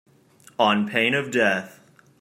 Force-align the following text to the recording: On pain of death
On 0.57 0.87
pain 0.89 1.13
of 1.13 1.29
death 1.29 1.79